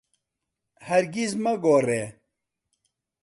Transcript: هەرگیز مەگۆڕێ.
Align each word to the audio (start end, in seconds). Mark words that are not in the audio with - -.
هەرگیز 0.87 1.31
مەگۆڕێ. 1.43 2.03